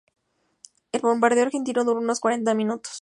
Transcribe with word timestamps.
El 0.93 1.01
bombardeo 1.01 1.43
argentino 1.43 1.83
duró 1.83 1.99
unos 1.99 2.19
cuarenta 2.19 2.55
minutos. 2.55 2.99